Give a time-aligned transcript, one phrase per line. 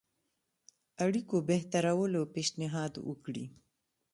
[1.05, 3.45] اړيکو بهترولو پېشنهاد وکړي.